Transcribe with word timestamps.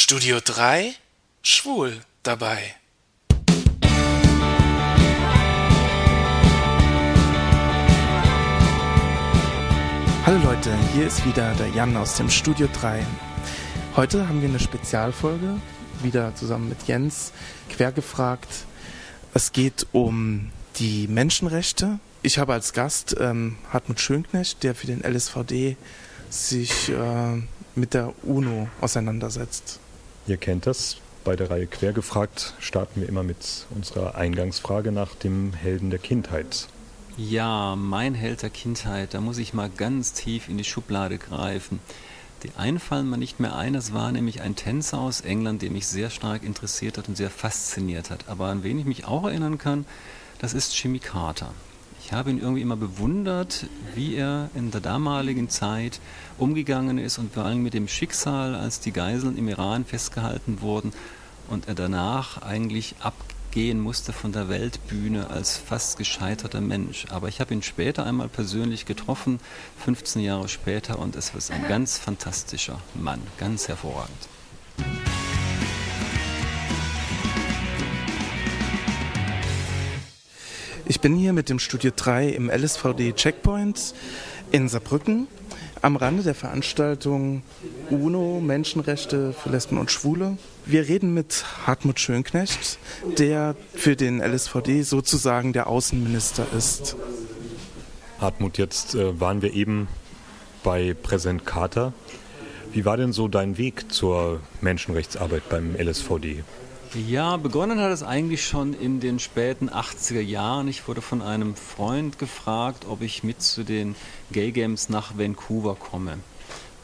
Studio 0.00 0.38
3 0.42 0.94
Schwul 1.42 1.92
dabei. 2.22 2.76
Hallo 10.24 10.38
Leute, 10.44 10.72
hier 10.94 11.04
ist 11.08 11.26
wieder 11.26 11.52
der 11.54 11.70
Jan 11.70 11.96
aus 11.96 12.16
dem 12.16 12.30
Studio 12.30 12.68
3. 12.80 13.04
Heute 13.96 14.28
haben 14.28 14.40
wir 14.40 14.48
eine 14.48 14.60
Spezialfolge, 14.60 15.56
wieder 16.04 16.32
zusammen 16.36 16.68
mit 16.68 16.86
Jens, 16.86 17.32
quergefragt. 17.68 18.66
Es 19.34 19.50
geht 19.50 19.88
um 19.90 20.52
die 20.76 21.08
Menschenrechte. 21.08 21.98
Ich 22.22 22.38
habe 22.38 22.52
als 22.52 22.72
Gast 22.72 23.16
ähm, 23.18 23.58
Hartmut 23.72 23.98
Schönknecht, 23.98 24.62
der 24.62 24.76
für 24.76 24.86
den 24.86 25.02
LSVD 25.02 25.76
sich 26.30 26.88
äh, 26.90 27.42
mit 27.74 27.94
der 27.94 28.14
UNO 28.22 28.68
auseinandersetzt. 28.80 29.80
Ihr 30.28 30.36
kennt 30.36 30.66
das. 30.66 30.98
Bei 31.24 31.36
der 31.36 31.50
Reihe 31.50 31.66
Quergefragt 31.66 32.52
starten 32.58 33.00
wir 33.00 33.08
immer 33.08 33.22
mit 33.22 33.66
unserer 33.74 34.14
Eingangsfrage 34.14 34.92
nach 34.92 35.14
dem 35.14 35.54
Helden 35.54 35.88
der 35.88 35.98
Kindheit. 35.98 36.68
Ja, 37.16 37.74
mein 37.76 38.12
Held 38.12 38.42
der 38.42 38.50
Kindheit, 38.50 39.14
da 39.14 39.22
muss 39.22 39.38
ich 39.38 39.54
mal 39.54 39.70
ganz 39.74 40.12
tief 40.12 40.50
in 40.50 40.58
die 40.58 40.64
Schublade 40.64 41.16
greifen. 41.16 41.80
Die 42.42 42.50
einen 42.58 42.78
fallen 42.78 43.08
mir 43.08 43.16
nicht 43.16 43.40
mehr 43.40 43.56
ein, 43.56 43.74
es 43.74 43.94
war 43.94 44.12
nämlich 44.12 44.42
ein 44.42 44.54
Tänzer 44.54 44.98
aus 44.98 45.22
England, 45.22 45.62
der 45.62 45.70
mich 45.70 45.86
sehr 45.86 46.10
stark 46.10 46.44
interessiert 46.44 46.98
hat 46.98 47.08
und 47.08 47.16
sehr 47.16 47.30
fasziniert 47.30 48.10
hat. 48.10 48.28
Aber 48.28 48.48
an 48.48 48.62
wen 48.62 48.78
ich 48.78 48.84
mich 48.84 49.06
auch 49.06 49.24
erinnern 49.24 49.56
kann, 49.56 49.86
das 50.40 50.52
ist 50.52 50.78
Jimmy 50.80 50.98
Carter. 50.98 51.54
Ich 52.08 52.14
habe 52.14 52.30
ihn 52.30 52.40
irgendwie 52.40 52.62
immer 52.62 52.78
bewundert, 52.78 53.66
wie 53.94 54.14
er 54.14 54.48
in 54.54 54.70
der 54.70 54.80
damaligen 54.80 55.50
Zeit 55.50 56.00
umgegangen 56.38 56.96
ist 56.96 57.18
und 57.18 57.34
vor 57.34 57.44
allem 57.44 57.62
mit 57.62 57.74
dem 57.74 57.86
Schicksal, 57.86 58.54
als 58.54 58.80
die 58.80 58.92
Geiseln 58.92 59.36
im 59.36 59.46
Iran 59.46 59.84
festgehalten 59.84 60.62
wurden 60.62 60.94
und 61.48 61.68
er 61.68 61.74
danach 61.74 62.40
eigentlich 62.40 62.94
abgehen 63.00 63.78
musste 63.78 64.14
von 64.14 64.32
der 64.32 64.48
Weltbühne 64.48 65.28
als 65.28 65.58
fast 65.58 65.98
gescheiterter 65.98 66.62
Mensch. 66.62 67.04
Aber 67.10 67.28
ich 67.28 67.42
habe 67.42 67.52
ihn 67.52 67.62
später 67.62 68.06
einmal 68.06 68.30
persönlich 68.30 68.86
getroffen, 68.86 69.38
15 69.84 70.22
Jahre 70.22 70.48
später, 70.48 70.98
und 70.98 71.14
es 71.14 71.34
ist 71.34 71.50
ein 71.50 71.68
ganz 71.68 71.98
fantastischer 71.98 72.80
Mann, 72.94 73.20
ganz 73.36 73.68
hervorragend. 73.68 74.37
Ich 80.90 81.02
bin 81.02 81.14
hier 81.14 81.34
mit 81.34 81.50
dem 81.50 81.58
Studio 81.58 81.90
3 81.94 82.30
im 82.30 82.48
LSVD 82.48 83.12
Checkpoint 83.12 83.94
in 84.52 84.70
Saarbrücken 84.70 85.28
am 85.82 85.96
Rande 85.96 86.22
der 86.22 86.34
Veranstaltung 86.34 87.42
UNO 87.90 88.40
Menschenrechte 88.40 89.34
für 89.34 89.50
Lesben 89.50 89.76
und 89.76 89.90
Schwule. 89.90 90.38
Wir 90.64 90.88
reden 90.88 91.12
mit 91.12 91.44
Hartmut 91.66 92.00
Schönknecht, 92.00 92.78
der 93.18 93.54
für 93.74 93.96
den 93.96 94.22
LSVD 94.22 94.80
sozusagen 94.80 95.52
der 95.52 95.66
Außenminister 95.66 96.46
ist. 96.56 96.96
Hartmut, 98.18 98.56
jetzt 98.56 98.94
äh, 98.94 99.20
waren 99.20 99.42
wir 99.42 99.52
eben 99.52 99.88
bei 100.64 100.94
Präsident 100.94 101.44
Carter. 101.44 101.92
Wie 102.72 102.86
war 102.86 102.96
denn 102.96 103.12
so 103.12 103.28
dein 103.28 103.58
Weg 103.58 103.92
zur 103.92 104.40
Menschenrechtsarbeit 104.62 105.50
beim 105.50 105.76
LSVD? 105.76 106.44
Ja, 106.94 107.36
begonnen 107.36 107.80
hat 107.80 107.92
es 107.92 108.02
eigentlich 108.02 108.46
schon 108.46 108.72
in 108.72 108.98
den 108.98 109.18
späten 109.18 109.68
80er 109.68 110.20
Jahren. 110.20 110.68
Ich 110.68 110.88
wurde 110.88 111.02
von 111.02 111.20
einem 111.20 111.54
Freund 111.54 112.18
gefragt, 112.18 112.86
ob 112.88 113.02
ich 113.02 113.22
mit 113.22 113.42
zu 113.42 113.62
den 113.62 113.94
Gay 114.32 114.52
Games 114.52 114.88
nach 114.88 115.18
Vancouver 115.18 115.74
komme. 115.74 116.18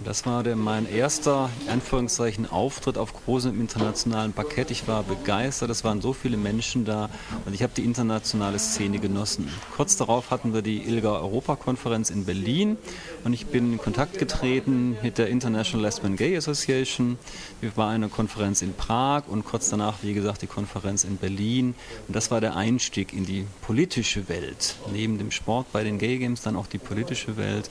Das 0.05 0.27
war 0.27 0.43
der, 0.43 0.55
mein 0.55 0.87
erster, 0.87 1.49
Anführungszeichen, 1.67 2.51
Auftritt 2.51 2.99
auf 2.99 3.15
großem 3.25 3.59
internationalen 3.59 4.35
Parkett. 4.35 4.71
Ich 4.71 4.87
war 4.87 5.03
begeistert, 5.03 5.71
es 5.71 5.83
waren 5.83 6.03
so 6.03 6.13
viele 6.13 6.37
Menschen 6.37 6.85
da 6.85 7.09
und 7.47 7.55
ich 7.55 7.63
habe 7.63 7.73
die 7.75 7.85
internationale 7.85 8.59
Szene 8.59 8.99
genossen. 8.99 9.49
Kurz 9.75 9.97
darauf 9.97 10.31
hatten 10.31 10.53
wir 10.53 10.61
die 10.61 10.83
ILGA 10.83 11.21
Europakonferenz 11.21 12.11
in 12.11 12.27
Berlin 12.27 12.77
und 13.25 13.33
ich 13.33 13.47
bin 13.47 13.73
in 13.73 13.79
Kontakt 13.79 14.19
getreten 14.19 14.99
mit 15.03 15.17
der 15.17 15.29
International 15.29 15.87
Lesbian 15.87 16.17
Gay 16.17 16.37
Association. 16.37 17.17
Wir 17.63 17.75
waren 17.79 17.95
eine 17.95 18.09
Konferenz 18.11 18.61
in 18.61 18.75
Prag 18.75 19.23
und 19.27 19.47
kurz 19.47 19.71
danach, 19.71 20.03
wie 20.03 20.13
gesagt, 20.13 20.43
die 20.43 20.47
Konferenz 20.47 21.05
in 21.05 21.17
Berlin. 21.17 21.75
Und 22.09 22.15
das 22.15 22.31
war 22.31 22.43
der 22.43 22.57
Einstieg 22.57 23.15
in 23.15 23.25
die 23.25 23.47
politische 23.63 24.29
Welt. 24.29 24.77
Neben 24.93 25.17
dem 25.17 25.31
Sport 25.31 25.73
bei 25.73 25.83
den 25.83 25.99
Gay 25.99 26.19
Games 26.19 26.43
dann 26.43 26.57
auch 26.57 26.67
die 26.67 26.79
politische 26.79 27.39
Welt. 27.39 27.71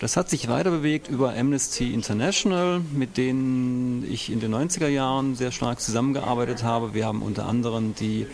Das 0.00 0.16
hat 0.16 0.28
sich 0.28 0.48
weiter 0.48 0.70
bewegt 0.70 1.08
über 1.08 1.36
Amnesty 1.36 1.94
International, 1.94 2.80
mit 2.92 3.16
denen 3.16 4.04
ich 4.10 4.30
in 4.30 4.40
den 4.40 4.52
90er 4.52 4.88
Jahren 4.88 5.36
sehr 5.36 5.52
stark 5.52 5.80
zusammengearbeitet 5.80 6.64
habe. 6.64 6.94
Wir 6.94 7.06
haben 7.06 7.22
unter 7.22 7.46
anderem 7.46 7.94
die 7.94 8.26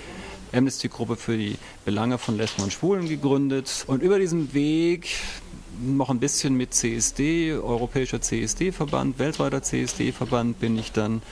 Amnesty-Gruppe 0.53 1.17
für 1.17 1.37
die 1.37 1.57
Belange 1.85 2.17
von 2.17 2.39
Lesben 2.39 2.63
und 2.63 2.73
Schwulen 2.73 3.09
gegründet. 3.09 3.85
Und 3.87 4.03
über 4.03 4.19
diesen 4.19 4.55
Weg 4.55 5.09
noch 5.83 6.09
ein 6.09 6.19
bisschen 6.19 6.55
mit 6.55 6.75
CSD, 6.75 7.53
Europäischer 7.53 8.21
CSD-Verband, 8.21 9.19
weltweiter 9.19 9.63
CSD-Verband, 9.63 10.61
bin 10.61 10.79
ich 10.79 10.93
dann 10.93 11.23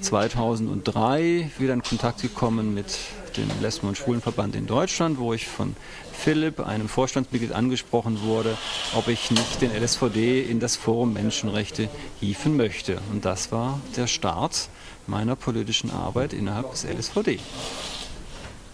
2003 0.00 1.50
wieder 1.58 1.74
in 1.74 1.82
Kontakt 1.82 2.22
gekommen 2.22 2.74
mit 2.74 2.98
dem 3.36 3.48
Lesben- 3.60 3.88
und 3.88 3.98
Schwulenverband 3.98 4.56
in 4.56 4.66
Deutschland, 4.66 5.18
wo 5.18 5.34
ich 5.34 5.46
von 5.46 5.76
Philipp, 6.18 6.60
einem 6.60 6.88
Vorstandsmitglied, 6.88 7.52
angesprochen 7.52 8.22
wurde, 8.22 8.56
ob 8.94 9.08
ich 9.08 9.30
nicht 9.30 9.60
den 9.60 9.70
LSVD 9.70 10.42
in 10.42 10.60
das 10.60 10.76
Forum 10.76 11.12
Menschenrechte 11.12 11.88
hieven 12.20 12.56
möchte. 12.56 12.98
Und 13.12 13.24
das 13.24 13.52
war 13.52 13.80
der 13.96 14.06
Start 14.06 14.68
meiner 15.06 15.36
politischen 15.36 15.90
Arbeit 15.90 16.32
innerhalb 16.32 16.70
des 16.72 16.84
LSVD. 16.84 17.38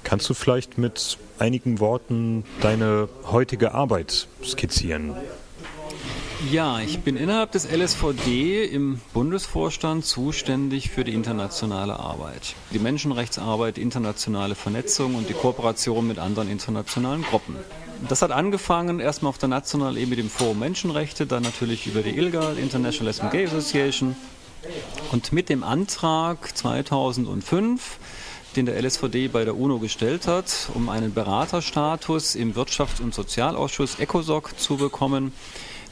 Kannst 0.05 0.29
du 0.29 0.35
vielleicht 0.35 0.79
mit 0.79 1.19
einigen 1.39 1.81
Worten 1.81 2.45
deine 2.61 3.09
heutige 3.31 3.73
Arbeit 3.73 4.29
skizzieren? 4.45 5.15
Ja, 6.51 6.81
ich 6.81 7.01
bin 7.01 7.17
innerhalb 7.17 7.53
des 7.53 7.71
LSVD 7.71 8.65
im 8.65 9.01
Bundesvorstand 9.13 10.05
zuständig 10.05 10.91
für 10.91 11.05
die 11.05 11.15
internationale 11.15 11.99
Arbeit. 11.99 12.55
Die 12.73 12.81
Menschenrechtsarbeit, 12.81 13.79
internationale 13.79 14.55
Vernetzung 14.55 15.15
und 15.15 15.29
die 15.29 15.35
Kooperation 15.35 16.09
mit 16.09 16.19
anderen 16.19 16.51
internationalen 16.51 17.23
Gruppen. 17.23 17.57
Das 18.09 18.23
hat 18.23 18.33
angefangen 18.33 18.99
erstmal 18.99 19.31
auf 19.31 19.39
der 19.39 19.51
nationalen 19.51 19.97
Ebene 19.97 20.17
mit 20.17 20.19
dem 20.19 20.31
Forum 20.31 20.59
Menschenrechte, 20.59 21.27
dann 21.27 21.45
natürlich 21.45 21.87
über 21.87 22.03
die 22.03 22.11
ILGA, 22.11 22.53
International 22.55 23.07
Lesbian 23.07 23.31
Gay 23.31 23.47
Association. 23.47 24.17
Und 25.13 25.33
mit 25.33 25.49
dem 25.49 25.63
Antrag 25.63 26.57
2005 26.57 27.99
den 28.57 28.67
der 28.67 28.83
LSVD 28.83 29.29
bei 29.29 29.45
der 29.45 29.57
UNO 29.57 29.79
gestellt 29.79 30.27
hat, 30.27 30.69
um 30.75 30.91
einen 30.91 31.15
Beraterstatus 31.15 32.35
im 32.35 32.55
Wirtschafts- 32.55 33.01
und 33.01 33.15
Sozialausschuss 33.15 33.99
ECOSOC 33.99 34.59
zu 34.59 34.77
bekommen, 34.77 35.33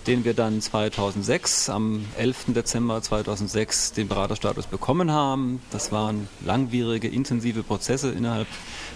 den 0.07 0.25
wir 0.25 0.35
dann 0.35 0.61
2006, 0.61 1.69
am 1.69 2.05
11. 2.17 2.47
Dezember 2.49 3.03
2006, 3.03 3.93
den 3.93 4.09
Beraterstatus 4.09 4.67
bekommen 4.67 5.11
haben. 5.11 5.61
Das 5.71 5.93
waren 5.93 6.29
langwierige, 6.45 7.09
intensive 7.09 7.63
Prozesse 7.63 8.11
innerhalb 8.11 8.49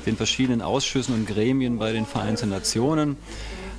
den 0.06 0.16
verschiedenen 0.16 0.62
Ausschüssen 0.62 1.14
und 1.14 1.26
Gremien 1.26 1.78
bei 1.78 1.92
den 1.92 2.06
Vereinten 2.06 2.50
Nationen 2.50 3.16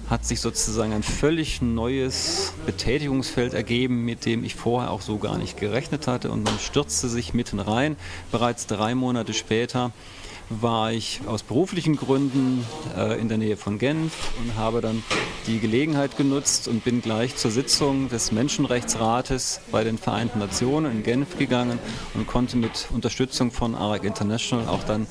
hat 0.10 0.24
sich 0.24 0.40
sozusagen 0.40 0.94
ein 0.94 1.04
völlig 1.04 1.62
neues 1.62 2.54
Betätigungsfeld 2.66 3.54
ergeben, 3.54 4.06
mit 4.06 4.26
dem 4.26 4.44
ich 4.44 4.56
vorher 4.56 4.92
auch 4.92 5.02
so 5.02 5.18
gar 5.18 5.38
nicht 5.38 5.60
gerechnet 5.60 6.08
hatte. 6.08 6.30
Und 6.30 6.44
man 6.44 6.60
stürzte 6.60 7.10
sich 7.10 7.34
mitten 7.34 7.60
rein. 7.60 7.96
Bereits 8.32 8.68
drei 8.68 8.94
Monate 8.94 9.34
später 9.34 9.92
war 10.50 10.92
ich 10.92 11.22
aus 11.28 11.44
beruflichen 11.44 11.96
Gründen 11.96 12.66
äh, 12.98 13.20
in 13.20 13.30
der 13.30 13.38
Nähe 13.38 13.58
von 13.58 13.80
Genf 13.80 14.32
und 14.40 14.56
habe 14.56 14.82
dann 14.82 15.04
die 15.48 15.60
Gelegenheit 15.60 16.18
genutzt 16.18 16.68
und 16.68 16.84
bin 16.84 17.02
gleich 17.02 17.36
zur 17.36 17.52
Sitzung 17.52 18.10
des 18.10 18.32
Menschenrechtsrates 18.32 19.62
bei 19.72 19.84
den 19.84 19.98
Vereinten 19.98 20.40
Nationen 20.40 20.92
in 20.92 21.04
Genf 21.04 21.38
gegangen 21.38 21.80
und 22.14 22.28
konnte 22.28 22.58
mit 22.58 22.88
Unterstützung 22.94 23.52
von 23.52 23.76
AREC 23.76 24.04
International 24.04 24.68
auch 24.68 24.84
dann 24.84 25.08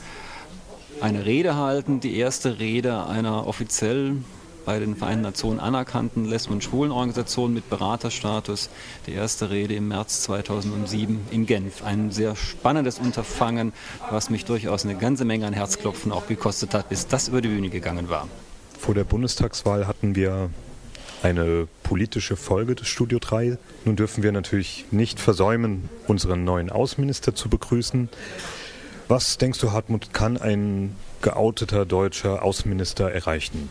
eine 1.00 1.24
Rede 1.26 1.56
halten, 1.56 2.00
die 2.00 2.16
erste 2.16 2.58
Rede 2.58 3.06
einer 3.06 3.46
offiziell 3.46 4.16
bei 4.64 4.78
den 4.78 4.96
Vereinten 4.96 5.22
Nationen 5.22 5.60
anerkannten 5.60 6.24
Lesben- 6.24 6.54
und 6.54 6.64
Schwulenorganisation 6.64 7.52
mit 7.52 7.68
Beraterstatus. 7.68 8.70
Die 9.06 9.12
erste 9.12 9.50
Rede 9.50 9.74
im 9.74 9.88
März 9.88 10.22
2007 10.22 11.20
in 11.30 11.46
Genf. 11.46 11.82
Ein 11.84 12.10
sehr 12.10 12.36
spannendes 12.36 12.98
Unterfangen, 12.98 13.72
was 14.10 14.30
mich 14.30 14.44
durchaus 14.44 14.84
eine 14.84 14.96
ganze 14.96 15.24
Menge 15.24 15.46
an 15.46 15.52
Herzklopfen 15.52 16.12
auch 16.12 16.26
gekostet 16.26 16.74
hat, 16.74 16.88
bis 16.88 17.06
das 17.06 17.28
über 17.28 17.40
die 17.40 17.48
Bühne 17.48 17.70
gegangen 17.70 18.08
war. 18.08 18.28
Vor 18.78 18.94
der 18.94 19.04
Bundestagswahl 19.04 19.86
hatten 19.86 20.14
wir 20.14 20.50
eine 21.22 21.66
politische 21.82 22.36
Folge 22.36 22.74
des 22.74 22.86
Studio 22.88 23.18
3. 23.18 23.56
Nun 23.86 23.96
dürfen 23.96 24.22
wir 24.22 24.30
natürlich 24.30 24.84
nicht 24.90 25.20
versäumen, 25.20 25.88
unseren 26.06 26.44
neuen 26.44 26.70
Außenminister 26.70 27.34
zu 27.34 27.48
begrüßen. 27.48 28.10
Was 29.08 29.38
denkst 29.38 29.58
du, 29.58 29.72
Hartmut, 29.72 30.12
kann 30.12 30.36
ein 30.36 30.94
geouteter 31.22 31.86
deutscher 31.86 32.42
Außenminister 32.42 33.10
erreichen? 33.10 33.70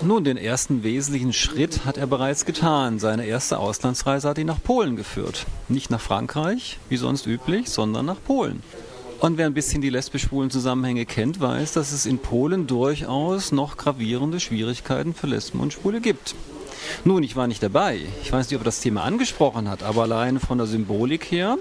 Nun, 0.00 0.22
den 0.22 0.36
ersten 0.36 0.84
wesentlichen 0.84 1.32
Schritt 1.32 1.84
hat 1.84 1.96
er 1.96 2.06
bereits 2.06 2.44
getan. 2.44 3.00
Seine 3.00 3.26
erste 3.26 3.58
Auslandsreise 3.58 4.28
hat 4.28 4.38
ihn 4.38 4.46
nach 4.46 4.62
Polen 4.62 4.94
geführt. 4.94 5.44
Nicht 5.68 5.90
nach 5.90 6.00
Frankreich, 6.00 6.78
wie 6.88 6.96
sonst 6.96 7.26
üblich, 7.26 7.68
sondern 7.68 8.06
nach 8.06 8.22
Polen. 8.22 8.62
Und 9.18 9.38
wer 9.38 9.46
ein 9.46 9.54
bisschen 9.54 9.82
die 9.82 9.90
lesbisch-schwulen 9.90 10.50
Zusammenhänge 10.50 11.04
kennt, 11.04 11.40
weiß, 11.40 11.72
dass 11.72 11.90
es 11.90 12.06
in 12.06 12.20
Polen 12.20 12.68
durchaus 12.68 13.50
noch 13.50 13.76
gravierende 13.76 14.38
Schwierigkeiten 14.38 15.14
für 15.14 15.26
Lesben 15.26 15.58
und 15.58 15.72
Schwule 15.72 16.00
gibt. 16.00 16.36
Nun, 17.04 17.22
ich 17.22 17.36
war 17.36 17.46
nicht 17.46 17.62
dabei. 17.62 18.00
Ich 18.22 18.32
weiß 18.32 18.48
nicht, 18.48 18.56
ob 18.56 18.62
er 18.62 18.66
das 18.66 18.80
Thema 18.80 19.02
angesprochen 19.04 19.68
hat, 19.68 19.82
aber 19.82 20.02
allein 20.02 20.40
von 20.40 20.58
der 20.58 20.66
Symbolik 20.66 21.30
her, 21.30 21.58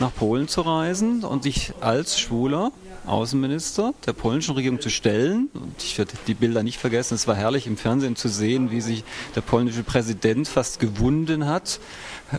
nach 0.00 0.14
Polen 0.14 0.48
zu 0.48 0.62
reisen 0.62 1.24
und 1.24 1.42
sich 1.42 1.72
als 1.80 2.18
Schwuler 2.18 2.72
Außenminister 3.06 3.94
der 4.06 4.12
polnischen 4.12 4.54
Regierung 4.54 4.80
zu 4.80 4.90
stellen. 4.90 5.48
Und 5.54 5.82
ich 5.82 5.98
werde 5.98 6.12
die 6.26 6.34
Bilder 6.34 6.62
nicht 6.62 6.78
vergessen. 6.78 7.14
Es 7.14 7.26
war 7.26 7.34
herrlich 7.34 7.66
im 7.66 7.76
Fernsehen 7.76 8.16
zu 8.16 8.28
sehen, 8.28 8.70
wie 8.70 8.80
sich 8.80 9.04
der 9.34 9.40
polnische 9.40 9.82
Präsident 9.82 10.46
fast 10.48 10.78
gewunden 10.78 11.46
hat, 11.46 11.80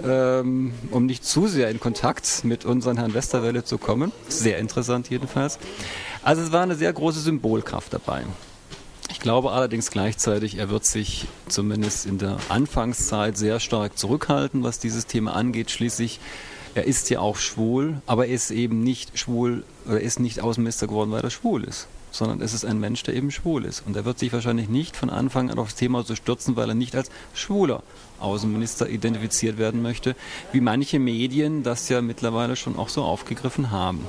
ähm, 0.04 0.74
um 0.92 1.06
nicht 1.06 1.26
zu 1.26 1.48
sehr 1.48 1.70
in 1.70 1.80
Kontakt 1.80 2.46
mit 2.46 2.66
unseren 2.66 2.98
Herrn 2.98 3.14
Westerwelle 3.14 3.64
zu 3.64 3.78
kommen. 3.78 4.12
Sehr 4.30 4.58
interessant 4.60 5.10
jedenfalls. 5.10 5.60
Also 6.22 6.42
es 6.42 6.52
war 6.52 6.64
eine 6.64 6.76
sehr 6.76 6.94
große 6.94 7.20
Symbolkraft 7.20 7.94
dabei. 7.94 8.24
Ich 9.10 9.20
glaube 9.20 9.52
allerdings 9.52 9.92
gleichzeitig, 9.92 10.58
er 10.58 10.70
wird 10.70 10.86
sich 10.86 11.28
zumindest 11.48 12.06
in 12.06 12.18
der 12.18 12.38
Anfangszeit 12.50 13.38
sehr 13.38 13.60
stark 13.60 13.98
zurückhalten, 13.98 14.64
was 14.64 14.80
dieses 14.80 15.08
Thema 15.08 15.36
angeht. 15.36 15.72
Schließlich 15.72 16.20
er 16.76 16.86
ist 16.86 17.10
ja 17.12 17.20
auch 17.20 17.38
schwul, 17.38 18.02
aber 18.08 18.26
er 18.26 18.34
ist 18.34 18.50
eben 18.50 18.82
nicht 18.82 19.18
schwul 19.20 19.64
oder 19.86 20.02
ist 20.02 20.20
nicht 20.20 20.42
Außenminister 20.42 20.88
geworden, 20.88 21.12
weil 21.12 21.22
er 21.22 21.30
schwul 21.30 21.64
ist, 21.64 21.88
sondern 22.10 22.42
es 22.42 22.54
ist 22.54 22.66
ein 22.66 22.80
Mensch, 22.80 23.04
der 23.04 23.14
eben 23.14 23.30
schwul 23.30 23.66
ist. 23.66 23.84
Und 23.86 23.96
er 23.96 24.06
wird 24.06 24.18
sich 24.18 24.34
wahrscheinlich 24.34 24.70
nicht 24.70 24.98
von 24.98 25.12
Anfang 25.12 25.52
an 25.52 25.60
auf 25.60 25.68
das 25.68 25.76
Thema 25.76 26.02
so 26.04 26.16
stürzen, 26.16 26.56
weil 26.56 26.70
er 26.70 26.76
nicht 26.76 26.96
als 26.96 27.12
schwuler 27.36 27.84
Außenminister 28.20 28.90
identifiziert 28.90 29.60
werden 29.60 29.84
möchte, 29.84 30.16
wie 30.52 30.62
manche 30.62 30.98
Medien 30.98 31.62
das 31.62 31.90
ja 31.90 32.02
mittlerweile 32.02 32.56
schon 32.56 32.76
auch 32.76 32.90
so 32.90 33.04
aufgegriffen 33.04 33.70
haben. 33.70 34.08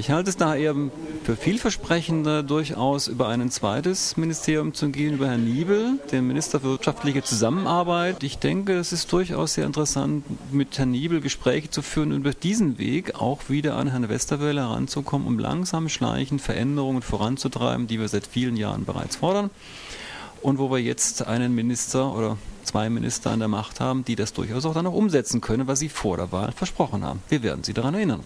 Ich 0.00 0.12
halte 0.12 0.30
es 0.30 0.36
daher 0.36 0.76
für 1.24 1.34
vielversprechender, 1.34 2.44
durchaus 2.44 3.08
über 3.08 3.26
ein 3.26 3.50
zweites 3.50 4.16
Ministerium 4.16 4.72
zu 4.72 4.90
gehen, 4.90 5.14
über 5.14 5.26
Herrn 5.26 5.44
Niebel, 5.44 5.98
den 6.12 6.28
Minister 6.28 6.60
für 6.60 6.68
wirtschaftliche 6.68 7.24
Zusammenarbeit. 7.24 8.22
Ich 8.22 8.38
denke, 8.38 8.78
es 8.78 8.92
ist 8.92 9.12
durchaus 9.12 9.54
sehr 9.54 9.66
interessant, 9.66 10.24
mit 10.52 10.78
Herrn 10.78 10.92
Niebel 10.92 11.20
Gespräche 11.20 11.70
zu 11.70 11.82
führen 11.82 12.12
und 12.12 12.18
über 12.18 12.32
diesen 12.32 12.78
Weg 12.78 13.16
auch 13.16 13.48
wieder 13.48 13.74
an 13.74 13.88
Herrn 13.88 14.08
Westerwelle 14.08 14.60
heranzukommen, 14.60 15.26
um 15.26 15.36
langsam 15.40 15.88
schleichend 15.88 16.42
Veränderungen 16.42 17.02
voranzutreiben, 17.02 17.88
die 17.88 17.98
wir 17.98 18.06
seit 18.06 18.28
vielen 18.28 18.56
Jahren 18.56 18.84
bereits 18.84 19.16
fordern 19.16 19.50
und 20.42 20.58
wo 20.58 20.70
wir 20.70 20.78
jetzt 20.78 21.26
einen 21.26 21.56
Minister 21.56 22.14
oder 22.14 22.38
zwei 22.62 22.88
Minister 22.88 23.32
an 23.32 23.40
der 23.40 23.48
Macht 23.48 23.80
haben, 23.80 24.04
die 24.04 24.14
das 24.14 24.32
durchaus 24.32 24.64
auch 24.64 24.74
dann 24.74 24.84
noch 24.84 24.92
umsetzen 24.92 25.40
können, 25.40 25.66
was 25.66 25.80
sie 25.80 25.88
vor 25.88 26.16
der 26.16 26.30
Wahl 26.30 26.52
versprochen 26.52 27.04
haben. 27.04 27.20
Wir 27.28 27.42
werden 27.42 27.64
Sie 27.64 27.72
daran 27.72 27.94
erinnern. 27.94 28.20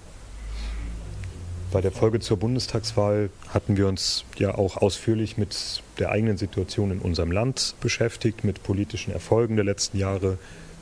Bei 1.73 1.81
der 1.81 1.91
Folge 1.91 2.21
zur 2.21 2.37
Bundestagswahl 2.37 3.31
hatten 3.49 3.79
wir 3.79 3.89
uns 3.89 4.27
ja 4.37 4.55
auch 4.55 4.77
ausführlich 4.77 5.39
mit 5.39 5.83
der 5.99 6.11
eigenen 6.11 6.37
Situation 6.37 6.91
in 6.91 6.99
unserem 6.99 7.33
Land 7.33 7.77
beschäftigt, 7.81 8.45
mit 8.45 8.63
politischen 8.63 9.11
Erfolgen 9.11 9.57
der 9.57 9.65
letzten 9.65 9.97
Jahre, 9.97 10.37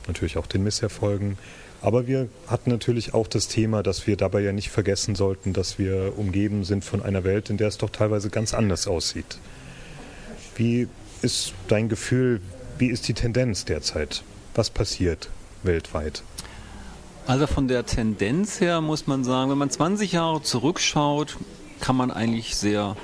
natürlich 0.08 0.36
auch 0.36 0.48
den 0.48 0.64
Misserfolgen. 0.64 1.38
Aber 1.80 2.08
wir 2.08 2.28
hatten 2.48 2.70
natürlich 2.70 3.14
auch 3.14 3.28
das 3.28 3.46
Thema, 3.46 3.84
dass 3.84 4.08
wir 4.08 4.16
dabei 4.16 4.40
ja 4.40 4.50
nicht 4.50 4.70
vergessen 4.70 5.14
sollten, 5.14 5.52
dass 5.52 5.78
wir 5.78 6.14
umgeben 6.18 6.64
sind 6.64 6.84
von 6.84 7.02
einer 7.02 7.22
Welt, 7.22 7.50
in 7.50 7.56
der 7.56 7.68
es 7.68 7.78
doch 7.78 7.90
teilweise 7.90 8.28
ganz 8.28 8.52
anders 8.52 8.88
aussieht. 8.88 9.38
Wie 10.56 10.88
ist 11.22 11.54
dein 11.68 11.88
Gefühl, 11.88 12.40
wie 12.78 12.88
ist 12.88 13.06
die 13.06 13.14
Tendenz 13.14 13.64
derzeit? 13.64 14.24
Was 14.56 14.70
passiert 14.70 15.30
weltweit? 15.62 16.24
Also 17.30 17.46
von 17.46 17.68
der 17.68 17.86
Tendenz 17.86 18.60
her 18.60 18.80
muss 18.80 19.06
man 19.06 19.22
sagen, 19.22 19.52
wenn 19.52 19.58
man 19.58 19.70
20 19.70 20.10
Jahre 20.10 20.42
zurückschaut, 20.42 21.36
kann 21.78 21.94
man 21.94 22.10
eigentlich 22.10 22.56
sehr 22.56 22.96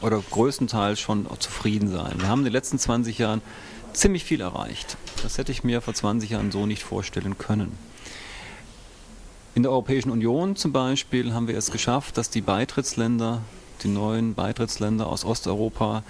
oder 0.00 0.22
größtenteils 0.30 0.98
schon 0.98 1.26
zufrieden 1.38 1.90
sein. 1.90 2.14
Wir 2.16 2.28
haben 2.28 2.38
in 2.38 2.44
den 2.44 2.54
letzten 2.54 2.78
20 2.78 3.18
Jahren 3.18 3.42
ziemlich 3.92 4.24
viel 4.24 4.40
erreicht. 4.40 4.96
Das 5.22 5.36
hätte 5.36 5.52
ich 5.52 5.64
mir 5.64 5.82
vor 5.82 5.92
20 5.92 6.30
Jahren 6.30 6.50
so 6.50 6.64
nicht 6.64 6.82
vorstellen 6.82 7.36
können. 7.36 7.76
In 9.54 9.64
der 9.64 9.72
Europäischen 9.72 10.10
Union 10.10 10.56
zum 10.56 10.72
Beispiel 10.72 11.34
haben 11.34 11.46
wir 11.46 11.58
es 11.58 11.70
geschafft, 11.70 12.16
dass 12.16 12.30
die 12.30 12.40
Beitrittsländer, 12.40 13.42
die 13.82 13.88
neuen 13.88 14.32
Beitrittsländer 14.32 15.06
aus 15.06 15.26
Osteuropa, 15.26 16.04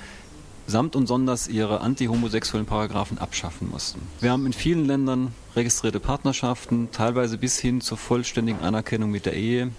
samt 0.73 0.97
und 0.97 1.07
sonders 1.07 1.47
ihre 1.47 1.81
antihomosexuellen 1.81 2.67
Paragraphen 2.67 3.19
abschaffen 3.19 3.71
mussten. 3.71 4.03
Wir 4.21 4.33
haben 4.33 4.47
in 4.47 4.53
vielen 4.53 4.85
Ländern 4.85 5.33
registrierte 5.55 6.01
Partnerschaften, 6.01 6.89
teilweise 6.91 7.39
bis 7.39 7.61
hin 7.61 7.81
zur 7.81 7.99
vollständigen 7.99 8.61
Anerkennung 8.61 9.11
mit 9.11 9.27
der 9.27 9.35
Ehe. 9.35 9.71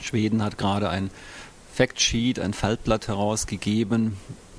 Schweden 0.00 0.42
hat 0.42 0.58
gerade 0.58 0.88
ein 0.90 1.10
Factsheet, 1.72 2.40
ein 2.40 2.54
Faltblatt 2.54 3.06
herausgegeben, 3.06 4.16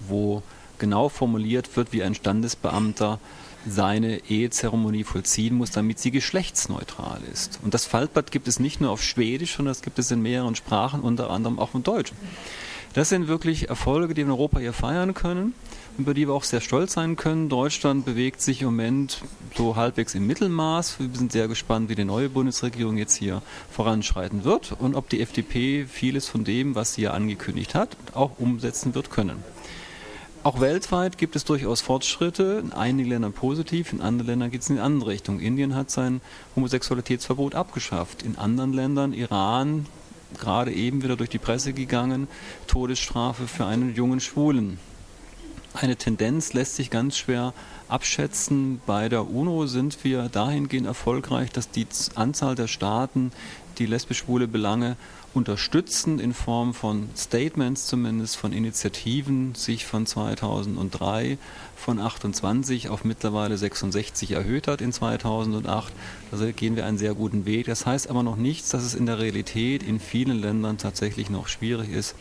wo 0.07 0.43
genau 0.79 1.09
formuliert 1.09 1.75
wird, 1.75 1.91
wie 1.91 2.03
ein 2.03 2.15
Standesbeamter 2.15 3.19
seine 3.67 4.19
Ehezeremonie 4.29 5.03
vollziehen 5.03 5.55
muss, 5.55 5.71
damit 5.71 5.99
sie 5.99 6.11
geschlechtsneutral 6.11 7.19
ist. 7.33 7.59
Und 7.63 7.73
das 7.73 7.85
Faltblatt 7.85 8.31
gibt 8.31 8.47
es 8.47 8.59
nicht 8.59 8.79
nur 8.79 8.91
auf 8.91 9.03
Schwedisch, 9.03 9.55
sondern 9.55 9.73
das 9.73 9.81
gibt 9.81 9.97
es 9.97 10.11
in 10.11 10.21
mehreren 10.21 10.55
Sprachen, 10.55 11.01
unter 11.01 11.29
anderem 11.31 11.57
auch 11.57 11.73
in 11.73 11.83
Deutsch. 11.83 12.11
Das 12.95 13.09
sind 13.09 13.27
wirklich 13.27 13.67
Erfolge, 13.67 14.13
die 14.13 14.19
wir 14.19 14.27
in 14.27 14.31
Europa 14.31 14.57
hier 14.59 14.71
feiern 14.71 15.13
können, 15.13 15.53
über 15.97 16.13
die 16.13 16.29
wir 16.29 16.33
auch 16.33 16.45
sehr 16.45 16.61
stolz 16.61 16.93
sein 16.93 17.17
können. 17.17 17.49
Deutschland 17.49 18.05
bewegt 18.05 18.39
sich 18.39 18.61
im 18.61 18.67
Moment 18.67 19.21
so 19.53 19.75
halbwegs 19.75 20.15
im 20.15 20.25
Mittelmaß. 20.27 21.01
Wir 21.01 21.09
sind 21.11 21.33
sehr 21.33 21.49
gespannt, 21.49 21.89
wie 21.89 21.95
die 21.95 22.05
neue 22.05 22.29
Bundesregierung 22.29 22.95
jetzt 22.95 23.15
hier 23.15 23.41
voranschreiten 23.69 24.45
wird 24.45 24.77
und 24.79 24.95
ob 24.95 25.09
die 25.09 25.19
FDP 25.19 25.85
vieles 25.87 26.29
von 26.29 26.45
dem, 26.45 26.75
was 26.75 26.93
sie 26.93 27.01
ja 27.01 27.11
angekündigt 27.11 27.75
hat, 27.75 27.97
auch 28.13 28.39
umsetzen 28.39 28.95
wird 28.95 29.09
können. 29.09 29.43
Auch 30.43 30.61
weltweit 30.61 31.17
gibt 31.17 31.35
es 31.35 31.43
durchaus 31.43 31.81
Fortschritte, 31.81 32.61
in 32.63 32.71
einigen 32.71 33.09
Ländern 33.09 33.33
positiv, 33.33 33.91
in 33.91 33.99
anderen 33.99 34.27
Ländern 34.27 34.51
geht 34.51 34.61
es 34.61 34.69
in 34.69 34.77
die 34.77 34.81
andere 34.81 35.09
Richtung. 35.09 35.41
Indien 35.41 35.75
hat 35.75 35.91
sein 35.91 36.21
Homosexualitätsverbot 36.55 37.55
abgeschafft, 37.55 38.23
in 38.23 38.37
anderen 38.37 38.71
Ländern, 38.71 39.11
Iran, 39.11 39.85
gerade 40.37 40.71
eben 40.73 41.03
wieder 41.03 41.15
durch 41.15 41.29
die 41.29 41.37
Presse 41.37 41.73
gegangen, 41.73 42.27
Todesstrafe 42.67 43.47
für 43.47 43.65
einen 43.65 43.95
jungen 43.95 44.19
Schwulen. 44.19 44.79
Eine 45.73 45.97
Tendenz 45.97 46.53
lässt 46.53 46.75
sich 46.75 46.89
ganz 46.89 47.17
schwer 47.17 47.53
abschätzen. 47.89 48.81
Bei 48.85 49.09
der 49.09 49.29
UNO 49.29 49.67
sind 49.67 50.03
wir 50.03 50.29
dahingehend 50.29 50.87
erfolgreich, 50.87 51.51
dass 51.51 51.69
die 51.69 51.85
Anzahl 52.15 52.55
der 52.55 52.67
Staaten, 52.67 53.31
die 53.77 53.85
lesbisch-schwule 53.85 54.47
Belange 54.47 54.95
unterstützen, 55.35 56.19
in 56.19 56.33
Form 56.33 56.73
von 56.73 57.09
Statements 57.15 57.87
zumindest, 57.87 58.37
von 58.37 58.53
Initiativen, 58.53 59.55
sich 59.55 59.85
von 59.85 60.05
2003 60.05 61.37
von 61.75 61.99
28 61.99 62.89
auf 62.89 63.03
mittlerweile 63.03 63.57
66 63.57 64.31
erhöht 64.31 64.67
hat 64.67 64.81
in 64.81 64.91
2008. 64.91 65.93
Also 66.31 66.51
gehen 66.51 66.75
wir 66.75 66.85
einen 66.85 66.97
sehr 66.97 67.13
guten 67.13 67.45
Weg. 67.45 67.67
Das 67.67 67.85
heißt 67.85 68.09
aber 68.09 68.23
noch 68.23 68.37
nichts, 68.37 68.69
dass 68.69 68.83
es 68.83 68.95
in 68.95 69.05
der 69.05 69.19
Realität 69.19 69.83
in 69.83 69.99
vielen 69.99 70.39
Ländern 70.39 70.77
tatsächlich 70.77 71.29
noch 71.29 71.47
schwierig 71.47 71.91
ist. 71.91 72.15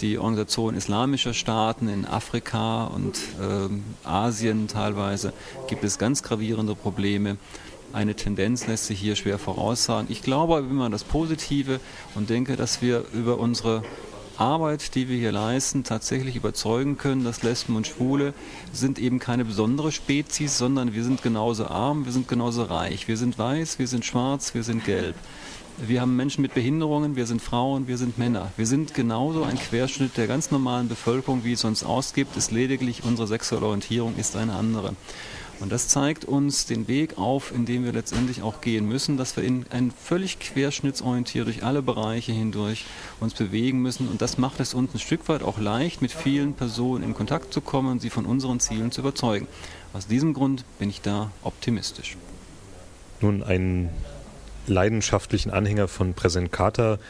Die 0.00 0.16
Organisation 0.18 0.76
islamischer 0.76 1.34
Staaten 1.34 1.88
in 1.88 2.06
Afrika 2.06 2.84
und 2.84 3.16
äh, 3.40 4.08
Asien 4.08 4.68
teilweise 4.68 5.32
gibt 5.66 5.82
es 5.82 5.98
ganz 5.98 6.22
gravierende 6.22 6.76
Probleme. 6.76 7.36
Eine 7.92 8.14
Tendenz 8.14 8.66
lässt 8.66 8.86
sich 8.86 9.00
hier 9.00 9.16
schwer 9.16 9.38
voraussagen. 9.38 10.08
Ich 10.10 10.22
glaube 10.22 10.58
immer 10.58 10.84
an 10.84 10.92
das 10.92 11.04
Positive 11.04 11.80
und 12.14 12.28
denke, 12.28 12.56
dass 12.56 12.82
wir 12.82 13.04
über 13.14 13.38
unsere 13.38 13.82
Arbeit, 14.36 14.94
die 14.94 15.08
wir 15.08 15.16
hier 15.16 15.32
leisten, 15.32 15.84
tatsächlich 15.84 16.36
überzeugen 16.36 16.98
können, 16.98 17.24
dass 17.24 17.42
Lesben 17.42 17.76
und 17.76 17.86
Schwule 17.86 18.34
sind 18.72 18.98
eben 18.98 19.18
keine 19.18 19.44
besondere 19.44 19.90
Spezies, 19.90 20.58
sondern 20.58 20.92
wir 20.92 21.02
sind 21.02 21.22
genauso 21.22 21.66
arm, 21.66 22.04
wir 22.04 22.12
sind 22.12 22.28
genauso 22.28 22.64
reich. 22.64 23.08
Wir 23.08 23.16
sind 23.16 23.38
weiß, 23.38 23.78
wir 23.78 23.88
sind 23.88 24.04
schwarz, 24.04 24.54
wir 24.54 24.62
sind 24.62 24.84
gelb. 24.84 25.16
Wir 25.78 26.00
haben 26.00 26.14
Menschen 26.14 26.42
mit 26.42 26.54
Behinderungen, 26.54 27.16
wir 27.16 27.26
sind 27.26 27.40
Frauen, 27.40 27.88
wir 27.88 27.98
sind 27.98 28.18
Männer. 28.18 28.52
Wir 28.56 28.66
sind 28.66 28.94
genauso 28.94 29.44
ein 29.44 29.58
Querschnitt 29.58 30.16
der 30.16 30.26
ganz 30.26 30.50
normalen 30.50 30.88
Bevölkerung, 30.88 31.42
wie 31.44 31.52
es 31.52 31.64
uns 31.64 31.84
ausgibt. 31.84 32.36
Es 32.36 32.50
lediglich 32.50 33.04
unsere 33.04 33.28
sexuelle 33.28 33.66
Orientierung 33.66 34.14
ist 34.16 34.36
eine 34.36 34.54
andere. 34.54 34.94
Und 35.60 35.72
das 35.72 35.88
zeigt 35.88 36.24
uns 36.24 36.66
den 36.66 36.86
Weg 36.86 37.18
auf, 37.18 37.52
in 37.52 37.66
dem 37.66 37.84
wir 37.84 37.92
letztendlich 37.92 38.42
auch 38.42 38.60
gehen 38.60 38.86
müssen, 38.86 39.16
dass 39.16 39.36
wir 39.36 39.42
in 39.42 39.66
ein 39.70 39.90
völlig 39.90 40.38
querschnittsorientiert 40.38 41.46
durch 41.46 41.64
alle 41.64 41.82
Bereiche 41.82 42.32
hindurch 42.32 42.84
uns 43.18 43.34
bewegen 43.34 43.82
müssen. 43.82 44.08
Und 44.08 44.22
das 44.22 44.38
macht 44.38 44.60
es 44.60 44.72
uns 44.72 44.94
ein 44.94 45.00
Stück 45.00 45.28
weit 45.28 45.42
auch 45.42 45.58
leicht, 45.58 46.00
mit 46.00 46.12
vielen 46.12 46.54
Personen 46.54 47.02
in 47.02 47.14
Kontakt 47.14 47.52
zu 47.52 47.60
kommen 47.60 47.90
und 47.90 48.00
sie 48.00 48.10
von 48.10 48.24
unseren 48.24 48.60
Zielen 48.60 48.92
zu 48.92 49.00
überzeugen. 49.00 49.48
Aus 49.92 50.06
diesem 50.06 50.32
Grund 50.32 50.64
bin 50.78 50.90
ich 50.90 51.00
da 51.00 51.32
optimistisch. 51.42 52.16
Nun, 53.20 53.42
einen 53.42 53.90
leidenschaftlichen 54.68 55.50
Anhänger 55.50 55.88
von 55.88 56.14
Präsident 56.14 56.52
Carter 56.52 57.00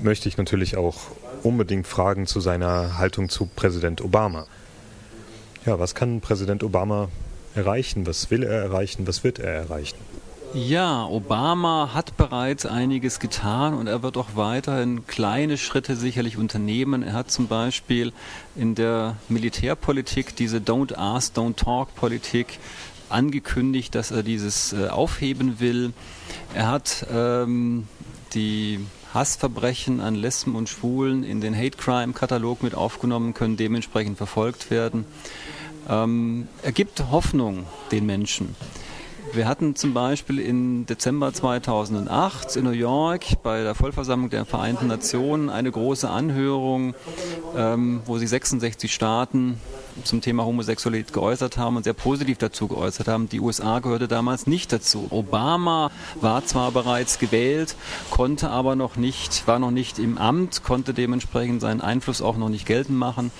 möchte 0.00 0.28
ich 0.28 0.38
natürlich 0.38 0.78
auch 0.78 0.96
unbedingt 1.42 1.86
fragen 1.86 2.26
zu 2.26 2.40
seiner 2.40 2.96
Haltung 2.96 3.28
zu 3.28 3.44
Präsident 3.44 4.00
Obama. 4.00 4.46
Ja, 5.66 5.78
was 5.78 5.94
kann 5.94 6.22
Präsident 6.22 6.62
Obama 6.62 7.08
erreichen? 7.54 8.06
Was 8.06 8.30
will 8.30 8.42
er 8.42 8.62
erreichen? 8.62 9.06
Was 9.06 9.24
wird 9.24 9.38
er 9.38 9.52
erreichen? 9.52 9.96
Ja, 10.54 11.04
Obama 11.06 11.90
hat 11.94 12.16
bereits 12.16 12.64
einiges 12.64 13.18
getan 13.18 13.74
und 13.74 13.88
er 13.88 14.04
wird 14.04 14.16
auch 14.16 14.36
weiterhin 14.36 15.04
kleine 15.08 15.58
Schritte 15.58 15.96
sicherlich 15.96 16.36
unternehmen. 16.36 17.02
Er 17.02 17.12
hat 17.12 17.32
zum 17.32 17.48
Beispiel 17.48 18.12
in 18.54 18.76
der 18.76 19.16
Militärpolitik 19.28 20.36
diese 20.36 20.58
Don't 20.58 20.96
Ask, 20.96 21.36
Don't 21.36 21.56
Talk 21.56 21.96
Politik 21.96 22.60
angekündigt, 23.08 23.96
dass 23.96 24.12
er 24.12 24.22
dieses 24.22 24.72
äh, 24.72 24.86
aufheben 24.86 25.58
will. 25.58 25.92
Er 26.54 26.68
hat 26.68 27.04
ähm, 27.12 27.88
die 28.34 28.78
Hassverbrechen 29.12 30.00
an 30.00 30.14
Lesben 30.14 30.54
und 30.54 30.68
Schwulen 30.68 31.24
in 31.24 31.40
den 31.40 31.56
Hate 31.56 31.76
Crime 31.76 32.12
Katalog 32.12 32.62
mit 32.62 32.74
aufgenommen, 32.74 33.34
können 33.34 33.56
dementsprechend 33.56 34.18
verfolgt 34.18 34.70
werden. 34.70 35.04
Ähm, 35.88 36.48
er 36.62 36.72
gibt 36.72 37.04
Hoffnung 37.10 37.66
den 37.92 38.06
Menschen. 38.06 38.54
Wir 39.32 39.48
hatten 39.48 39.74
zum 39.74 39.94
Beispiel 39.94 40.38
im 40.38 40.86
Dezember 40.86 41.32
2008 41.32 42.56
in 42.56 42.64
New 42.64 42.70
York 42.70 43.42
bei 43.42 43.62
der 43.62 43.74
Vollversammlung 43.74 44.30
der 44.30 44.44
Vereinten 44.44 44.86
Nationen 44.86 45.50
eine 45.50 45.72
große 45.72 46.08
Anhörung, 46.08 46.94
ähm, 47.56 48.02
wo 48.06 48.18
sich 48.18 48.28
66 48.28 48.94
Staaten 48.94 49.60
zum 50.02 50.20
Thema 50.20 50.44
Homosexualität 50.44 51.12
geäußert 51.12 51.56
haben 51.56 51.76
und 51.76 51.84
sehr 51.84 51.92
positiv 51.92 52.38
dazu 52.38 52.68
geäußert 52.68 53.08
haben. 53.08 53.28
Die 53.28 53.40
USA 53.40 53.78
gehörte 53.78 54.08
damals 54.08 54.46
nicht 54.46 54.72
dazu. 54.72 55.06
Obama 55.10 55.90
war 56.20 56.44
zwar 56.44 56.72
bereits 56.72 57.18
gewählt, 57.18 57.76
konnte 58.10 58.50
aber 58.50 58.76
noch 58.76 58.96
nicht, 58.96 59.46
war 59.46 59.58
noch 59.58 59.70
nicht 59.70 59.98
im 59.98 60.18
Amt, 60.18 60.64
konnte 60.64 60.94
dementsprechend 60.94 61.60
seinen 61.60 61.80
Einfluss 61.80 62.22
auch 62.22 62.36
noch 62.36 62.48
nicht 62.48 62.66
geltend 62.66 62.98
machen. 62.98 63.30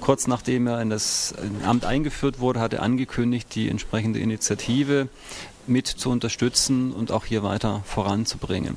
Kurz 0.00 0.26
nachdem 0.26 0.66
er 0.66 0.80
in 0.80 0.90
das 0.90 1.34
Amt 1.64 1.84
eingeführt 1.84 2.40
wurde, 2.40 2.60
hat 2.60 2.72
er 2.72 2.82
angekündigt, 2.82 3.54
die 3.54 3.68
entsprechende 3.68 4.20
Initiative 4.20 5.08
mit 5.68 5.86
zu 5.86 6.10
unterstützen 6.10 6.92
und 6.92 7.12
auch 7.12 7.24
hier 7.24 7.42
weiter 7.42 7.82
voranzubringen. 7.84 8.76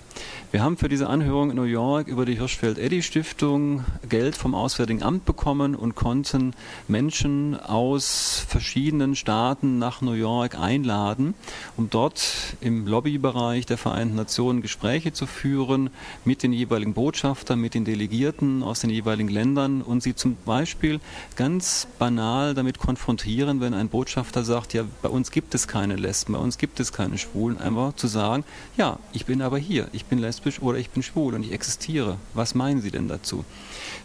Wir 0.51 0.61
haben 0.61 0.75
für 0.75 0.89
diese 0.89 1.07
Anhörung 1.07 1.49
in 1.49 1.55
New 1.55 1.63
York 1.63 2.09
über 2.09 2.25
die 2.25 2.37
Hirschfeld-Eddy-Stiftung 2.37 3.85
Geld 4.09 4.35
vom 4.35 4.53
Auswärtigen 4.53 5.01
Amt 5.01 5.23
bekommen 5.23 5.75
und 5.75 5.95
konnten 5.95 6.53
Menschen 6.89 7.57
aus 7.57 8.45
verschiedenen 8.49 9.15
Staaten 9.15 9.79
nach 9.79 10.01
New 10.01 10.11
York 10.11 10.59
einladen, 10.59 11.35
um 11.77 11.89
dort 11.89 12.57
im 12.59 12.85
Lobbybereich 12.85 13.65
der 13.65 13.77
Vereinten 13.77 14.15
Nationen 14.15 14.61
Gespräche 14.61 15.13
zu 15.13 15.25
führen 15.25 15.89
mit 16.25 16.43
den 16.43 16.51
jeweiligen 16.51 16.95
Botschaftern, 16.95 17.59
mit 17.59 17.73
den 17.73 17.85
Delegierten 17.85 18.61
aus 18.61 18.81
den 18.81 18.89
jeweiligen 18.89 19.29
Ländern 19.29 19.81
und 19.81 20.03
sie 20.03 20.15
zum 20.15 20.35
Beispiel 20.45 20.99
ganz 21.37 21.87
banal 21.97 22.55
damit 22.55 22.77
konfrontieren, 22.77 23.61
wenn 23.61 23.73
ein 23.73 23.87
Botschafter 23.87 24.43
sagt, 24.43 24.73
ja, 24.73 24.83
bei 25.01 25.07
uns 25.07 25.31
gibt 25.31 25.55
es 25.55 25.69
keine 25.69 25.95
Lesben, 25.95 26.33
bei 26.33 26.39
uns 26.39 26.57
gibt 26.57 26.80
es 26.80 26.80
keine 26.89 27.17
Schwulen, 27.17 27.59
einfach 27.59 27.95
zu 27.95 28.07
sagen, 28.07 28.43
ja, 28.77 28.97
ich 29.13 29.25
bin 29.25 29.41
aber 29.41 29.57
hier, 29.57 29.87
ich 29.91 30.05
bin 30.05 30.19
lesbisch 30.19 30.61
oder 30.61 30.79
ich 30.79 30.89
bin 30.89 31.03
schwul 31.03 31.35
und 31.35 31.43
ich 31.43 31.51
existiere. 31.51 32.17
Was 32.33 32.55
meinen 32.55 32.81
Sie 32.81 32.91
denn 32.91 33.07
dazu? 33.07 33.45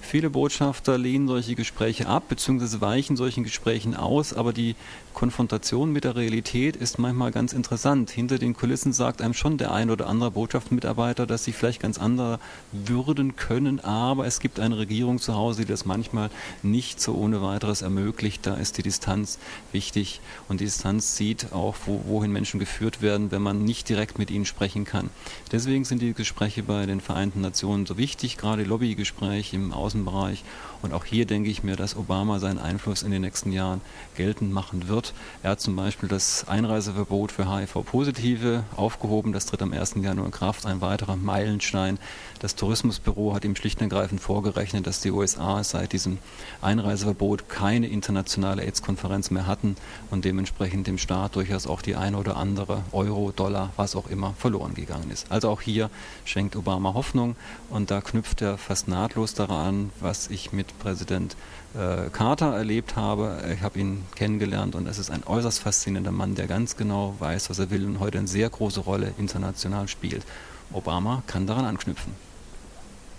Viele 0.01 0.31
Botschafter 0.31 0.99
lehnen 0.99 1.27
solche 1.27 1.55
Gespräche 1.55 2.07
ab, 2.07 2.25
beziehungsweise 2.29 2.81
weichen 2.81 3.17
solchen 3.17 3.43
Gesprächen 3.43 3.97
aus, 3.97 4.33
aber 4.33 4.53
die 4.53 4.77
Konfrontation 5.15 5.93
mit 5.93 6.05
der 6.05 6.15
Realität 6.15 6.77
ist 6.77 6.99
manchmal 6.99 7.31
ganz 7.31 7.55
interessant. 7.55 8.11
Hinter 8.11 8.39
den 8.39 8.55
Kulissen 8.55 8.93
sagt 8.93 9.23
einem 9.23 9.33
schon 9.33 9.57
der 9.57 9.73
ein 9.73 9.91
oder 9.91 10.09
andere 10.09 10.31
Botschaftsmitarbeiter, 10.31 11.27
dass 11.27 11.45
sie 11.45 11.53
vielleicht 11.53 11.81
ganz 11.81 11.99
andere 11.99 12.39
würden 12.71 13.35
können, 13.35 13.81
aber 13.81 14.27
es 14.27 14.41
gibt 14.41 14.61
eine 14.61 14.77
Regierung 14.77 15.19
zu 15.19 15.35
Hause, 15.35 15.63
die 15.63 15.69
das 15.69 15.87
manchmal 15.87 16.31
nicht 16.63 17.01
so 17.01 17.15
ohne 17.15 17.41
weiteres 17.41 17.81
ermöglicht. 17.81 18.47
Da 18.47 18.55
ist 18.55 18.77
die 18.77 18.83
Distanz 18.83 19.39
wichtig 19.73 20.21
und 20.49 20.61
die 20.61 20.67
Distanz 20.67 21.17
sieht 21.17 21.53
auch, 21.53 21.77
wo, 21.87 22.03
wohin 22.07 22.31
Menschen 22.31 22.61
geführt 22.67 23.01
werden, 23.01 23.31
wenn 23.31 23.43
man 23.43 23.65
nicht 23.65 23.89
direkt 23.89 24.19
mit 24.19 24.31
ihnen 24.31 24.45
sprechen 24.45 24.85
kann. 24.85 25.11
Deswegen 25.53 25.85
sind 25.85 26.03
die 26.03 26.13
Gespräche 26.13 26.63
bei 26.63 26.85
den 26.87 27.01
Vereinten 27.01 27.41
Nationen 27.41 27.87
so 27.87 27.97
wichtig, 27.97 28.37
gerade 28.37 28.65
Lobbygespräche 28.65 29.57
im 29.57 29.73
Außen 29.73 29.87
Außenbereich. 29.87 30.45
Und 30.83 30.93
auch 30.93 31.05
hier 31.05 31.27
denke 31.27 31.49
ich 31.49 31.63
mir, 31.63 31.75
dass 31.75 31.97
Obama 31.97 32.39
seinen 32.39 32.59
Einfluss 32.59 33.03
in 33.03 33.11
den 33.11 33.23
nächsten 33.23 33.51
Jahren 33.51 33.81
geltend 34.15 34.53
machen 34.53 34.89
wird. 34.89 35.15
Er 35.43 35.53
hat 35.53 35.61
zum 35.61 35.75
Beispiel 35.75 36.09
das 36.09 36.47
Einreiseverbot 36.49 37.33
für 37.33 37.51
HIV-Positive 37.51 38.65
aufgehoben. 38.77 39.33
Das 39.33 39.47
tritt 39.47 39.63
am 39.63 39.73
1. 39.73 39.95
Januar 39.97 40.27
in 40.27 40.33
Kraft. 40.33 40.67
Ein 40.67 40.81
weiterer 40.81 41.17
Meilenstein. 41.17 41.99
Das 42.41 42.55
Tourismusbüro 42.55 43.35
hat 43.35 43.45
ihm 43.45 43.57
schlicht 43.57 43.81
und 43.81 43.91
ergreifend 43.91 44.21
vorgerechnet, 44.21 44.87
dass 44.87 45.01
die 45.01 45.11
USA 45.11 45.65
seit 45.65 45.93
diesem 45.93 46.19
Einreiseverbot 46.61 47.49
keine 47.49 47.89
internationale 47.89 48.63
AIDS-Konferenz 48.63 49.31
mehr 49.31 49.47
hatten 49.47 49.77
und 50.11 50.25
dementsprechend 50.25 50.87
dem 50.87 50.99
Staat 50.99 51.37
durchaus 51.37 51.67
auch 51.67 51.83
die 51.83 51.97
eine 51.97 52.19
oder 52.19 52.37
andere 52.37 52.56
Euro, 52.93 53.33
Dollar, 53.35 53.73
was 53.77 53.97
auch 53.97 54.09
immer 54.09 54.35
verloren 54.39 54.75
gegangen 54.75 55.11
ist. 55.11 55.31
Also 55.31 55.51
auch 55.51 55.61
hier 55.61 55.91
schenkt 56.25 56.57
Obama 56.57 56.95
Hoffnung 56.95 57.37
und 57.71 57.91
da 57.91 58.01
knüpft 58.01 58.43
er 58.43 58.59
fast 58.59 58.89
nahtlos 58.89 59.35
daran 59.35 59.91
was 60.01 60.29
ich 60.29 60.53
mit 60.53 60.79
Präsident 60.79 61.37
äh, 61.75 62.11
Carter 62.11 62.55
erlebt 62.55 62.97
habe. 62.97 63.43
Ich 63.55 63.63
habe 63.63 63.79
ihn 63.79 64.05
kennengelernt 64.15 64.75
und 64.75 64.87
es 64.87 64.99
ist 64.99 65.11
ein 65.11 65.25
äußerst 65.25 65.61
faszinierender 65.61 66.13
Mann, 66.13 66.35
der 66.35 66.47
ganz 66.47 66.77
genau 66.77 67.15
weiß, 67.19 67.51
was 67.51 67.59
er 67.59 67.71
will 67.71 67.85
und 67.85 68.01
heute 68.01 68.19
eine 68.19 68.29
sehr 68.29 68.49
große 68.49 68.81
Rolle 68.81 69.13
international 69.19 69.89
spielt. 69.89 70.25
Obama 70.73 71.23
kann 71.27 71.47
daran 71.47 71.65
anknüpfen. 71.65 72.13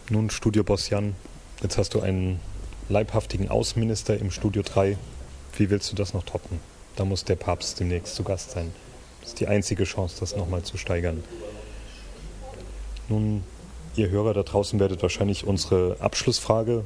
Nun, 0.10 0.30
Studioboss 0.30 0.90
Jan, 0.90 1.16
jetzt 1.62 1.78
hast 1.78 1.94
du 1.94 2.02
einen 2.02 2.40
leibhaftigen 2.90 3.50
Außenminister 3.50 4.18
im 4.18 4.32
Studio 4.32 4.64
3. 4.64 4.98
Wie 5.58 5.70
willst 5.70 5.92
du 5.92 5.96
das 5.96 6.14
noch 6.14 6.24
toppen? 6.24 6.60
Da 6.96 7.06
muss 7.06 7.24
der 7.26 7.36
Papst 7.36 7.80
demnächst 7.80 8.16
zu 8.16 8.24
Gast 8.24 8.52
sein. 8.52 8.72
Das 9.28 9.34
ist 9.34 9.42
die 9.42 9.48
einzige 9.50 9.84
Chance, 9.84 10.16
das 10.22 10.38
nochmal 10.38 10.64
zu 10.64 10.78
steigern. 10.78 11.22
Nun 13.10 13.44
Ihr 13.98 14.10
Hörer 14.10 14.34
da 14.34 14.42
draußen 14.42 14.80
werdet 14.80 15.02
wahrscheinlich 15.02 15.46
unsere 15.46 15.98
Abschlussfrage 16.00 16.86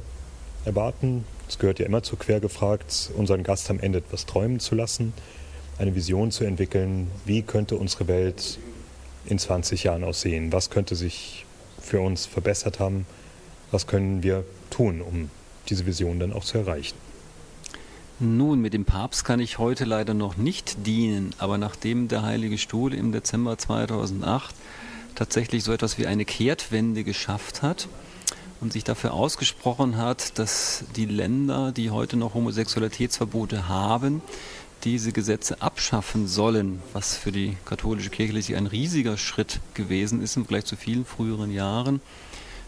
erwarten. 0.64 1.24
Es 1.48 1.60
gehört 1.60 1.78
ja 1.78 1.86
immer 1.86 2.02
zu 2.02 2.16
Quergefragt, 2.16 3.12
unseren 3.16 3.44
Gast 3.44 3.70
am 3.70 3.78
Ende 3.78 4.00
etwas 4.00 4.26
träumen 4.26 4.58
zu 4.58 4.74
lassen, 4.74 5.12
eine 5.78 5.94
Vision 5.94 6.32
zu 6.32 6.42
entwickeln, 6.42 7.12
wie 7.26 7.42
könnte 7.42 7.76
unsere 7.76 8.08
Welt 8.08 8.58
in 9.24 9.38
20 9.38 9.84
Jahren 9.84 10.02
aussehen, 10.02 10.52
was 10.52 10.68
könnte 10.68 10.96
sich 10.96 11.46
für 11.80 12.00
uns 12.00 12.26
verbessert 12.26 12.80
haben, 12.80 13.06
was 13.70 13.86
können 13.86 14.24
wir 14.24 14.42
tun, 14.68 15.00
um 15.00 15.30
diese 15.68 15.86
Vision 15.86 16.18
dann 16.18 16.32
auch 16.32 16.42
zu 16.42 16.58
erreichen. 16.58 16.96
Nun, 18.20 18.60
mit 18.60 18.74
dem 18.74 18.84
Papst 18.84 19.24
kann 19.24 19.40
ich 19.40 19.58
heute 19.58 19.84
leider 19.84 20.14
noch 20.14 20.36
nicht 20.36 20.86
dienen, 20.86 21.34
aber 21.38 21.58
nachdem 21.58 22.08
der 22.08 22.22
Heilige 22.22 22.58
Stuhl 22.58 22.94
im 22.94 23.10
Dezember 23.10 23.58
2008 23.58 24.54
tatsächlich 25.14 25.64
so 25.64 25.72
etwas 25.72 25.98
wie 25.98 26.06
eine 26.06 26.24
Kehrtwende 26.24 27.04
geschafft 27.04 27.62
hat 27.62 27.88
und 28.60 28.72
sich 28.72 28.84
dafür 28.84 29.14
ausgesprochen 29.14 29.96
hat, 29.96 30.38
dass 30.38 30.84
die 30.94 31.06
Länder, 31.06 31.72
die 31.72 31.90
heute 31.90 32.16
noch 32.16 32.34
Homosexualitätsverbote 32.34 33.68
haben, 33.68 34.22
diese 34.84 35.12
Gesetze 35.12 35.60
abschaffen 35.62 36.28
sollen, 36.28 36.82
was 36.92 37.16
für 37.16 37.32
die 37.32 37.56
katholische 37.64 38.10
Kirche 38.10 38.56
ein 38.56 38.66
riesiger 38.66 39.16
Schritt 39.16 39.60
gewesen 39.74 40.22
ist 40.22 40.36
im 40.36 40.44
Vergleich 40.44 40.66
zu 40.66 40.76
vielen 40.76 41.04
früheren 41.04 41.50
Jahren, 41.50 42.00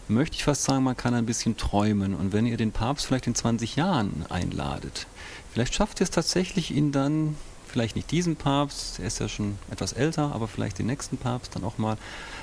möchte 0.07 0.35
ich 0.35 0.43
fast 0.43 0.63
sagen, 0.63 0.83
man 0.83 0.97
kann 0.97 1.13
ein 1.13 1.25
bisschen 1.25 1.57
träumen. 1.57 2.13
Und 2.15 2.33
wenn 2.33 2.45
ihr 2.45 2.57
den 2.57 2.71
Papst 2.71 3.05
vielleicht 3.05 3.27
in 3.27 3.35
20 3.35 3.75
Jahren 3.75 4.25
einladet, 4.29 5.07
vielleicht 5.53 5.73
schafft 5.73 5.99
ihr 5.99 6.03
es 6.05 6.11
tatsächlich, 6.11 6.71
ihn 6.71 6.91
dann, 6.91 7.35
vielleicht 7.67 7.95
nicht 7.95 8.11
diesen 8.11 8.35
Papst, 8.35 8.99
er 8.99 9.07
ist 9.07 9.19
ja 9.19 9.27
schon 9.27 9.57
etwas 9.69 9.91
älter, 9.93 10.31
aber 10.33 10.47
vielleicht 10.47 10.79
den 10.79 10.85
nächsten 10.85 11.17
Papst 11.17 11.55
dann 11.55 11.63
auch 11.63 11.77
mal 11.77 11.97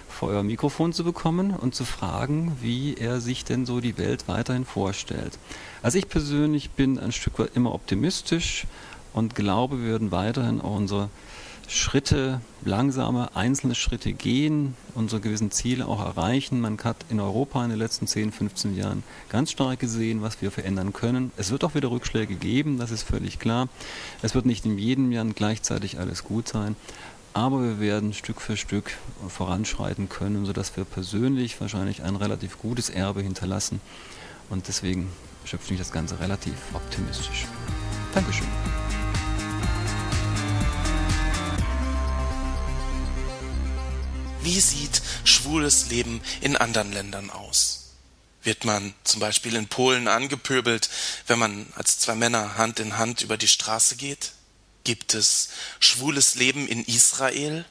vor 0.09 0.29
euer 0.29 0.43
Mikrofon 0.43 0.93
zu 0.93 1.05
bekommen 1.05 1.55
und 1.55 1.75
zu 1.75 1.85
fragen, 1.85 2.57
wie 2.61 2.95
er 2.95 3.21
sich 3.21 3.45
denn 3.45 3.65
so 3.65 3.81
die 3.81 3.97
Welt 3.97 4.29
weiterhin 4.29 4.67
vorstellt. 4.67 5.39
Also 5.83 5.99
ich 5.99 6.09
persönlich 6.09 6.71
bin 6.71 6.99
ein 6.99 7.13
Stück 7.13 7.39
weit 7.39 7.53
immer 7.55 7.75
optimistisch 7.75 8.67
und 9.15 9.35
glaube, 9.35 9.83
wir 9.83 9.93
werden 9.93 10.11
weiterhin 10.11 10.61
auch 10.61 10.77
unsere 10.77 11.09
Schritte, 11.73 12.41
langsame 12.65 13.35
einzelne 13.35 13.75
Schritte 13.75 14.13
gehen, 14.13 14.77
unsere 14.95 15.21
gewissen 15.21 15.51
Ziele 15.51 15.87
auch 15.87 16.05
erreichen. 16.05 16.61
Man 16.61 16.79
hat 16.85 16.97
in 17.09 17.19
Europa 17.19 17.65
in 17.65 17.71
den 17.71 17.79
letzten 17.79 18.07
10, 18.07 18.31
15 18.31 18.77
Jahren 18.77 19.03
ganz 19.31 19.51
stark 19.51 19.79
gesehen, 19.79 20.21
was 20.21 20.43
wir 20.43 20.51
verändern 20.51 20.93
können. 20.93 21.33
Es 21.37 21.51
wird 21.51 21.65
auch 21.65 21.75
wieder 21.75 21.91
Rückschläge 21.91 22.35
geben, 22.35 22.79
das 22.79 22.91
ist 22.91 23.03
völlig 23.03 23.39
klar. 23.39 23.69
Es 24.21 24.35
wird 24.35 24.45
nicht 24.45 24.67
in 24.67 24.79
jedem 24.79 25.13
Jahr 25.13 25.25
gleichzeitig 25.25 25.99
alles 25.99 26.25
gut 26.25 26.49
sein 26.49 26.77
aber 27.35 27.63
wir 27.63 27.81
werden 27.81 28.13
Stück 28.13 28.41
für 28.41 28.57
Stück 28.57 28.93
voranschreiten 29.27 30.09
können, 30.09 30.45
sodass 30.45 30.77
wir 30.77 30.85
persönlich 30.85 31.61
wahrscheinlich 31.61 32.03
ein 32.03 32.17
relativ 32.17 32.59
gutes 32.59 32.91
Erbe 32.91 33.23
hinterlassen. 33.23 33.81
Und 34.51 34.69
deswegen 34.69 35.11
schöpfe 35.45 35.73
ich 35.73 35.79
das 35.79 35.93
Ganze 35.93 36.21
relativ 36.21 36.55
optimistisch. 36.75 37.47
Dankeschön. 38.15 38.47
Wie 44.43 44.61
sieht 44.61 45.03
schwules 45.25 45.89
Leben 45.89 46.21
in 46.41 46.57
anderen 46.57 46.93
Ländern 46.93 47.31
aus? 47.31 47.91
Wird 48.43 48.65
man 48.65 48.93
zum 49.05 49.21
Beispiel 49.21 49.55
in 49.55 49.69
Polen 49.69 50.09
angepöbelt, 50.09 50.91
wenn 51.29 51.39
man 51.39 51.73
als 51.77 52.01
zwei 52.01 52.17
Männer 52.17 52.57
Hand 52.57 52.81
in 52.81 52.99
Hand 52.99 53.23
über 53.23 53.37
die 53.37 53.47
Straße 53.47 53.95
geht? 53.95 54.33
Gibt 54.83 55.15
es 55.15 55.51
schwules 55.79 56.35
Leben 56.35 56.67
in 56.67 56.85
Israel? 56.85 57.65